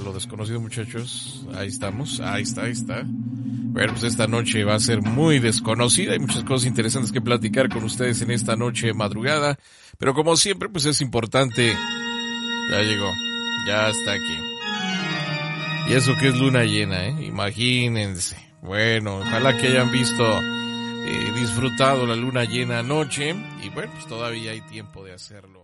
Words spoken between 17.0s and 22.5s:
¿eh? Imagínense. Bueno, ojalá que hayan visto, eh, disfrutado la luna